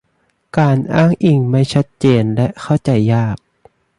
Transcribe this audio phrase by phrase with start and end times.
[0.57, 3.37] การอ้างอิงไม่ชัดเจนและเข้าใจยาก